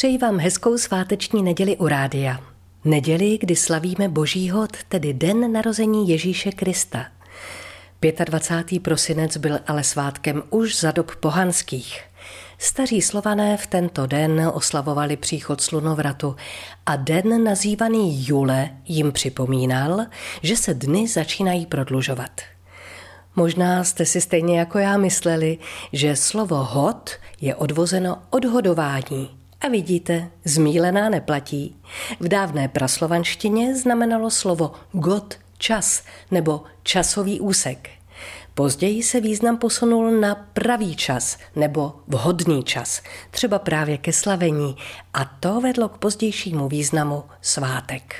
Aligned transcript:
Přeji 0.00 0.18
vám 0.18 0.38
hezkou 0.38 0.78
sváteční 0.78 1.42
neděli 1.42 1.76
u 1.76 1.88
rádia. 1.88 2.40
Neděli, 2.84 3.38
kdy 3.38 3.56
slavíme 3.56 4.08
Boží 4.08 4.50
hod, 4.50 4.70
tedy 4.88 5.12
den 5.12 5.52
narození 5.52 6.08
Ježíše 6.08 6.52
Krista. 6.52 7.06
25. 8.24 8.82
prosinec 8.82 9.36
byl 9.36 9.58
ale 9.66 9.84
svátkem 9.84 10.42
už 10.50 10.80
za 10.80 10.90
dob 10.90 11.16
pohanských. 11.16 12.02
Staří 12.58 13.02
slované 13.02 13.56
v 13.56 13.66
tento 13.66 14.06
den 14.06 14.50
oslavovali 14.54 15.16
příchod 15.16 15.60
slunovratu 15.60 16.36
a 16.86 16.96
den 16.96 17.44
nazývaný 17.44 18.26
Jule 18.26 18.70
jim 18.86 19.12
připomínal, 19.12 20.06
že 20.42 20.56
se 20.56 20.74
dny 20.74 21.08
začínají 21.08 21.66
prodlužovat. 21.66 22.40
Možná 23.36 23.84
jste 23.84 24.06
si 24.06 24.20
stejně 24.20 24.58
jako 24.58 24.78
já 24.78 24.96
mysleli, 24.96 25.58
že 25.92 26.16
slovo 26.16 26.56
hod 26.56 27.10
je 27.40 27.54
odvozeno 27.54 28.18
od 28.30 28.44
hodování, 28.44 29.39
a 29.60 29.68
vidíte, 29.68 30.30
zmílená 30.44 31.08
neplatí. 31.08 31.76
V 32.20 32.28
dávné 32.28 32.68
praslovanštině 32.68 33.76
znamenalo 33.76 34.30
slovo 34.30 34.72
god 34.92 35.34
čas 35.58 36.02
nebo 36.30 36.62
časový 36.82 37.40
úsek. 37.40 37.88
Později 38.54 39.02
se 39.02 39.20
význam 39.20 39.58
posunul 39.58 40.10
na 40.10 40.34
pravý 40.34 40.96
čas 40.96 41.38
nebo 41.56 41.94
vhodný 42.08 42.64
čas, 42.64 43.02
třeba 43.30 43.58
právě 43.58 43.98
ke 43.98 44.12
slavení, 44.12 44.76
a 45.14 45.24
to 45.24 45.60
vedlo 45.60 45.88
k 45.88 45.98
pozdějšímu 45.98 46.68
významu 46.68 47.24
svátek. 47.42 48.14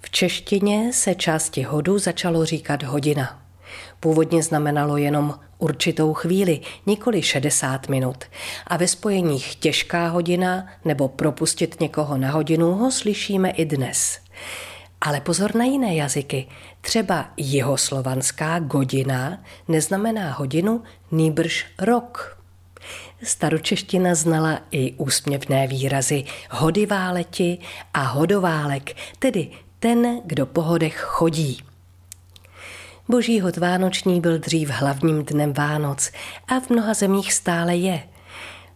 V 0.00 0.10
češtině 0.10 0.92
se 0.92 1.14
části 1.14 1.62
hodu 1.62 1.98
začalo 1.98 2.44
říkat 2.44 2.82
hodina. 2.82 3.42
Původně 4.00 4.42
znamenalo 4.42 4.96
jenom 4.96 5.34
určitou 5.62 6.14
chvíli, 6.14 6.60
nikoli 6.86 7.22
60 7.22 7.88
minut. 7.88 8.24
A 8.66 8.76
ve 8.76 8.88
spojeních 8.88 9.54
těžká 9.54 10.08
hodina 10.08 10.66
nebo 10.84 11.08
propustit 11.08 11.80
někoho 11.80 12.18
na 12.18 12.30
hodinu 12.30 12.72
ho 12.72 12.90
slyšíme 12.90 13.50
i 13.50 13.64
dnes. 13.64 14.18
Ale 15.00 15.20
pozor 15.20 15.54
na 15.54 15.64
jiné 15.64 15.94
jazyky. 15.94 16.46
Třeba 16.80 17.30
jihoslovanská 17.36 18.58
godina 18.58 19.38
neznamená 19.68 20.32
hodinu, 20.32 20.82
nýbrž 21.10 21.66
rok. 21.78 22.38
Staročeština 23.22 24.14
znala 24.14 24.58
i 24.70 24.92
úsměvné 24.92 25.66
výrazy 25.66 26.24
hodiváleti 26.50 27.58
a 27.94 28.02
hodoválek, 28.02 28.96
tedy 29.18 29.50
ten, 29.78 30.20
kdo 30.24 30.46
po 30.46 30.62
hodech 30.62 30.96
chodí. 30.96 31.71
Boží 33.08 33.40
hod 33.40 33.56
Vánoční 33.56 34.20
byl 34.20 34.38
dřív 34.38 34.68
hlavním 34.68 35.24
dnem 35.24 35.52
Vánoc 35.52 36.10
a 36.48 36.60
v 36.60 36.70
mnoha 36.70 36.94
zemích 36.94 37.32
stále 37.32 37.76
je. 37.76 38.02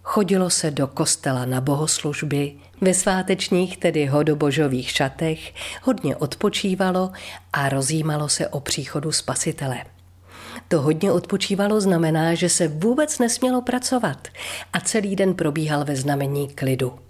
Chodilo 0.02 0.50
se 0.50 0.70
do 0.70 0.86
kostela 0.86 1.44
na 1.44 1.60
bohoslužby, 1.60 2.52
ve 2.80 2.94
svátečních, 2.94 3.77
tedy 3.77 4.06
hodobožových 4.06 4.91
šatech, 4.91 5.55
hodně 5.83 6.16
odpočívalo 6.16 7.10
a 7.52 7.68
rozjímalo 7.68 8.28
se 8.28 8.48
o 8.48 8.60
příchodu 8.60 9.12
spasitele. 9.12 9.84
To 10.68 10.83
hodně 10.83 11.12
odpočívalo 11.12 11.80
znamená, 11.80 12.34
že 12.34 12.48
se 12.48 12.68
vůbec 12.68 13.18
nesmělo 13.18 13.62
pracovat 13.62 14.28
a 14.72 14.80
celý 14.80 15.16
den 15.16 15.34
probíhal 15.34 15.84
ve 15.84 15.96
znamení 15.96 16.48
klidu. 16.48 17.05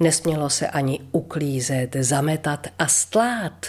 Nesmělo 0.00 0.50
se 0.50 0.68
ani 0.68 1.00
uklízet, 1.12 1.96
zametat 2.00 2.66
a 2.78 2.86
stlát. 2.86 3.66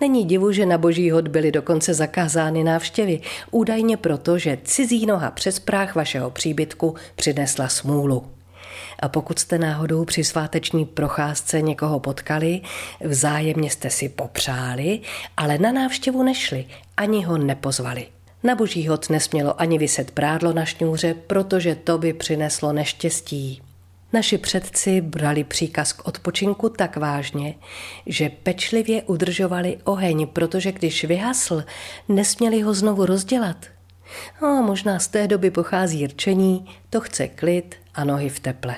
Není 0.00 0.24
divu, 0.24 0.52
že 0.52 0.66
na 0.66 0.78
boží 0.78 1.10
hod 1.10 1.28
byly 1.28 1.52
dokonce 1.52 1.94
zakázány 1.94 2.64
návštěvy, 2.64 3.20
údajně 3.50 3.96
proto, 3.96 4.38
že 4.38 4.58
cizí 4.64 5.06
noha 5.06 5.30
přes 5.30 5.58
práh 5.58 5.94
vašeho 5.94 6.30
příbytku 6.30 6.94
přinesla 7.16 7.68
smůlu. 7.68 8.26
A 8.98 9.08
pokud 9.08 9.38
jste 9.38 9.58
náhodou 9.58 10.04
při 10.04 10.24
sváteční 10.24 10.84
procházce 10.84 11.60
někoho 11.60 12.00
potkali, 12.00 12.60
vzájemně 13.00 13.70
jste 13.70 13.90
si 13.90 14.08
popřáli, 14.08 15.00
ale 15.36 15.58
na 15.58 15.72
návštěvu 15.72 16.22
nešli, 16.22 16.66
ani 16.96 17.24
ho 17.24 17.38
nepozvali. 17.38 18.06
Na 18.42 18.54
boží 18.54 18.88
hod 18.88 19.10
nesmělo 19.10 19.60
ani 19.60 19.78
vyset 19.78 20.10
prádlo 20.10 20.52
na 20.52 20.64
šňůře, 20.64 21.14
protože 21.26 21.74
to 21.74 21.98
by 21.98 22.12
přineslo 22.12 22.72
neštěstí. 22.72 23.62
Naši 24.14 24.38
předci 24.38 25.00
brali 25.00 25.44
příkaz 25.44 25.92
k 25.92 26.08
odpočinku 26.08 26.68
tak 26.68 26.96
vážně, 26.96 27.54
že 28.06 28.28
pečlivě 28.28 29.02
udržovali 29.02 29.78
oheň, 29.84 30.26
protože 30.26 30.72
když 30.72 31.04
vyhasl, 31.04 31.64
nesměli 32.08 32.60
ho 32.60 32.74
znovu 32.74 33.06
rozdělat. 33.06 33.66
A 34.40 34.46
možná 34.46 34.98
z 34.98 35.08
té 35.08 35.26
doby 35.26 35.50
pochází 35.50 36.06
rčení, 36.06 36.66
to 36.90 37.00
chce 37.00 37.28
klid 37.28 37.76
a 37.94 38.04
nohy 38.04 38.28
v 38.28 38.40
teple. 38.40 38.76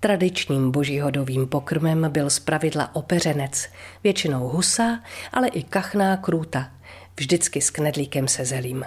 Tradičním 0.00 0.70
božíhodovým 0.70 1.46
pokrmem 1.46 2.06
byl 2.12 2.30
zpravidla 2.30 2.94
opeřenec, 2.94 3.68
většinou 4.04 4.48
husa, 4.48 5.00
ale 5.32 5.48
i 5.48 5.62
kachná 5.62 6.16
krůta, 6.16 6.70
vždycky 7.16 7.60
s 7.60 7.70
knedlíkem 7.70 8.28
se 8.28 8.44
zelím. 8.44 8.84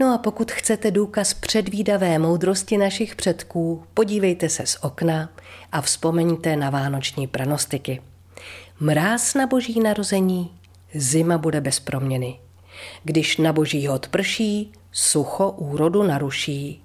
No 0.00 0.14
a 0.14 0.18
pokud 0.18 0.52
chcete 0.52 0.90
důkaz 0.90 1.34
předvídavé 1.34 2.18
moudrosti 2.18 2.78
našich 2.78 3.16
předků, 3.16 3.84
podívejte 3.94 4.48
se 4.48 4.66
z 4.66 4.76
okna 4.80 5.30
a 5.72 5.80
vzpomeňte 5.80 6.56
na 6.56 6.70
vánoční 6.70 7.26
pranostiky. 7.26 8.02
Mráz 8.80 9.34
na 9.34 9.46
boží 9.46 9.80
narození, 9.80 10.50
zima 10.94 11.38
bude 11.38 11.60
bez 11.60 11.80
proměny. 11.80 12.38
Když 13.04 13.36
na 13.36 13.52
boží 13.52 13.86
hod 13.86 14.08
prší, 14.08 14.72
sucho 14.92 15.50
úrodu 15.50 16.02
naruší. 16.02 16.82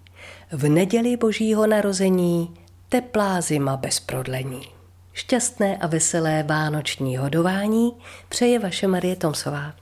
V 0.52 0.70
neděli 0.70 1.18
božího 1.18 1.68
narození 1.68 2.54
teplá 2.90 3.42
zima 3.42 3.78
bez 3.78 4.00
prodlení. 4.00 4.62
Šťastné 5.14 5.78
a 5.78 5.88
veselé 5.88 6.44
vánoční 6.44 7.18
hodování 7.18 7.92
přeje 8.30 8.60
vaše 8.60 8.88
Marie 8.88 9.16
Tomsová. 9.16 9.74